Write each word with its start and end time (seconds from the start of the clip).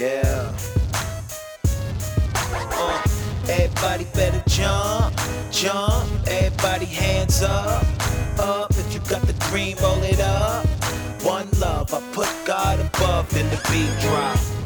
Yeah. 0.00 0.54
Uh, 2.54 3.02
everybody 3.50 4.06
better 4.14 4.42
jump, 4.48 5.14
jump. 5.50 6.08
Everybody 6.26 6.86
hands 6.86 7.42
up, 7.42 7.84
up. 8.38 8.70
If 8.70 8.94
you 8.94 9.00
got 9.00 9.20
the 9.26 9.34
dream, 9.50 9.76
roll 9.82 10.02
it 10.02 10.18
up. 10.20 10.66
One 11.22 11.50
love, 11.58 11.92
I 11.92 12.00
put 12.14 12.30
God 12.46 12.80
above 12.80 13.36
in 13.36 13.46
the 13.50 13.60
beat 13.68 13.92
drop. 14.00 14.59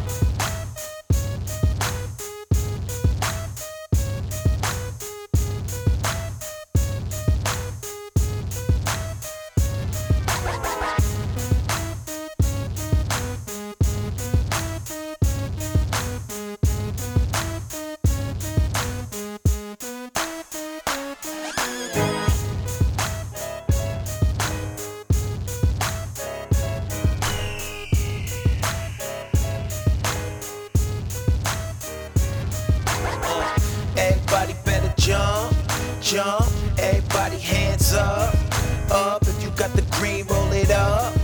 Jump. 36.05 36.45
Everybody 36.79 37.39
hands 37.39 37.95
up, 37.95 38.35
up. 38.91 39.23
If 39.23 39.43
you 39.43 39.51
got 39.51 39.73
the 39.73 39.83
green, 39.97 40.27
roll 40.27 40.53
it 40.53 40.71
up. 40.71 41.15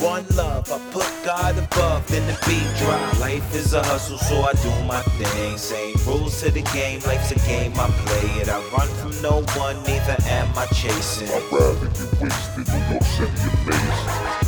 One 0.00 0.24
love, 0.34 0.72
I 0.72 0.78
put 0.92 1.06
God 1.26 1.58
above, 1.58 2.06
then 2.08 2.26
the 2.26 2.32
beat 2.46 2.64
drop. 2.78 3.20
Life 3.20 3.54
is 3.54 3.74
a 3.74 3.82
hustle, 3.82 4.16
so 4.16 4.40
I 4.42 4.52
do 4.54 4.70
my 4.86 5.02
thing. 5.18 5.58
Same 5.58 5.96
rules 6.06 6.40
to 6.40 6.50
the 6.50 6.62
game, 6.72 7.00
life's 7.00 7.32
a 7.32 7.38
game, 7.46 7.72
I 7.74 7.90
play 8.06 8.40
it. 8.40 8.48
I 8.48 8.62
run 8.70 8.88
from 8.96 9.20
no 9.20 9.42
one, 9.60 9.76
neither 9.82 10.16
am 10.24 10.56
I 10.56 10.66
chasing. 10.66 11.28
I'd 11.28 11.52
rather 11.52 11.86
get 11.86 12.20
wasted 12.22 12.68
New 12.68 12.92
York 12.92 13.02
City. 13.02 13.79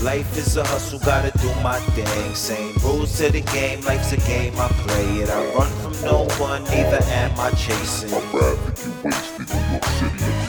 Life 0.03 0.36
is 0.36 0.56
a 0.56 0.64
hustle, 0.64 0.98
gotta 0.98 1.31
do 1.39 1.47
my 1.62 1.78
thing. 1.95 2.34
Same 2.34 2.75
rules 2.83 3.17
to 3.19 3.31
the 3.31 3.41
game, 3.41 3.81
life's 3.83 4.12
a 4.12 4.17
game, 4.17 4.53
I 4.59 4.67
play 4.69 5.22
it. 5.22 5.31
I 5.31 5.55
run 5.55 5.70
from 5.81 5.92
no 6.05 6.25
one, 6.41 6.64
neither 6.64 6.98
am 7.05 7.39
I 7.39 7.50
chasing. 7.53 8.12
I'd 8.12 8.34
rather 8.34 8.56
get 8.72 9.05
wasted 9.05 9.48
New 9.48 9.70
York 9.70 9.84
City 9.84 10.41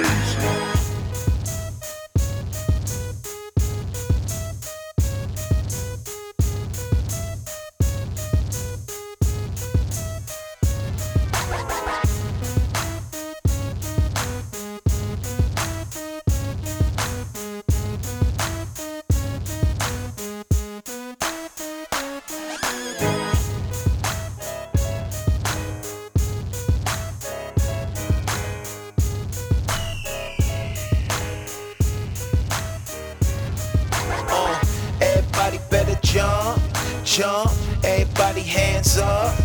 jump. 37.14 37.52
Everybody 37.84 38.42
hands 38.42 38.98
up, 38.98 39.38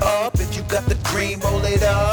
up. 0.00 0.34
If 0.40 0.56
you 0.56 0.62
got 0.62 0.86
the 0.86 0.96
green, 1.04 1.38
roll 1.40 1.62
it 1.66 1.82
up. 1.82 2.09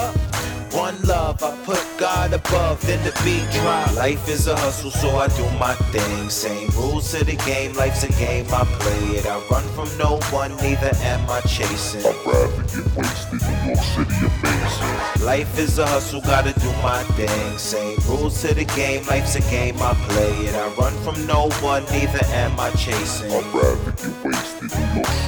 Love, 1.42 1.60
I 1.60 1.66
put 1.66 1.86
God 1.98 2.34
above, 2.34 2.82
then 2.86 3.04
the 3.04 3.12
beat 3.24 3.50
drop. 3.52 3.96
Life 3.96 4.30
is 4.30 4.48
a 4.48 4.56
hustle, 4.56 4.92
so 4.92 5.18
I 5.18 5.28
do 5.30 5.44
my 5.60 5.74
thing. 5.92 6.30
Same 6.30 6.70
rules 6.70 7.12
to 7.12 7.24
the 7.24 7.36
game, 7.46 7.74
life's 7.74 8.04
a 8.04 8.12
game, 8.14 8.46
I 8.52 8.64
play 8.80 9.18
it. 9.18 9.26
I 9.26 9.40
run 9.50 9.64
from 9.76 9.90
no 9.98 10.20
one, 10.32 10.56
neither 10.58 10.92
am 11.02 11.30
I 11.30 11.42
chasing. 11.42 12.02
I'd 12.06 12.26
rather 12.26 12.64
get 12.64 12.96
wasted 12.96 13.42
New 13.42 13.68
York 13.68 13.84
City 13.84 14.26
amazing. 14.26 15.26
Life 15.26 15.60
is 15.60 15.80
a 15.80 15.86
hustle, 15.86 16.22
gotta 16.22 16.54
do 16.60 16.72
my 16.82 17.04
thing. 17.16 17.58
Same 17.58 17.98
rules 18.08 18.42
to 18.42 18.54
the 18.54 18.66
game, 18.76 19.06
life's 19.08 19.36
a 19.36 19.42
game, 19.52 19.76
I 19.80 19.94
play 20.08 20.48
it. 20.48 20.56
I 20.56 20.68
run 20.76 20.94
from 21.04 21.26
no 21.26 21.50
one, 21.62 21.84
neither 21.86 22.24
am 22.28 22.60
I 22.60 22.72
chasing. 22.72 23.32
I'd 23.32 23.46
rather 23.54 23.92
get 23.92 24.26
wasted 24.26 24.72
New 24.72 24.96
York 24.96 25.08
City 25.08 25.27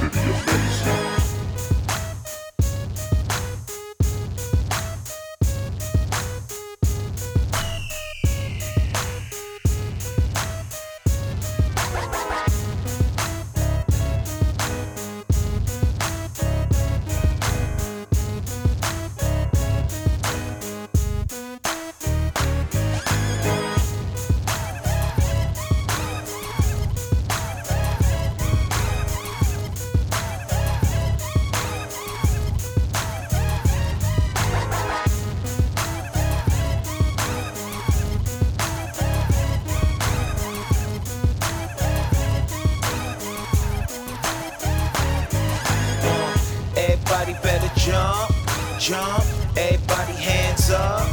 everybody 47.30 47.58
better 47.58 47.80
jump, 47.80 48.32
jump. 48.78 49.24
Everybody 49.56 50.12
hands 50.12 50.70
up, 50.70 51.06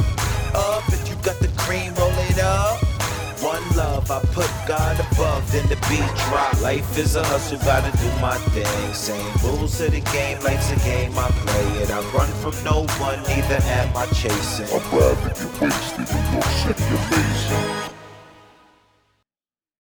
up. 0.54 0.82
If 0.88 1.08
you 1.08 1.14
got 1.16 1.38
the 1.40 1.48
green, 1.56 1.92
roll 1.94 2.12
it 2.30 2.38
up. 2.38 2.80
One 3.42 3.62
love, 3.76 4.10
I 4.10 4.20
put 4.32 4.50
God 4.66 4.98
above, 4.98 5.50
then 5.52 5.66
the 5.68 5.76
beat 5.88 6.08
drop. 6.26 6.60
Life 6.60 6.98
is 6.98 7.14
a 7.16 7.24
hustle, 7.24 7.58
gotta 7.58 7.96
do 7.98 8.08
my 8.20 8.36
thing. 8.50 8.94
Same 8.94 9.32
rules 9.44 9.78
to 9.78 9.90
the 9.90 10.00
game, 10.12 10.40
life's 10.40 10.70
a 10.72 10.76
game, 10.84 11.12
I 11.16 11.30
play 11.30 11.82
it. 11.82 11.90
I 11.90 12.00
run 12.12 12.28
from 12.42 12.54
no 12.64 12.86
one, 12.98 13.22
neither 13.24 13.62
am 13.62 13.96
I 13.96 14.06
chasing. 14.06 14.66
I'd 14.66 14.92
rather 14.92 15.28
get 15.28 15.60
wasted 15.60 16.08
New 16.08 16.32
York 16.32 16.44
City 16.44 16.84
amazing. 16.84 17.87